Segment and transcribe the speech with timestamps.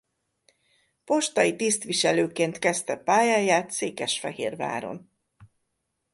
[1.05, 5.09] Postai tisztviselőként kezdte pályáját Székesfehérváron.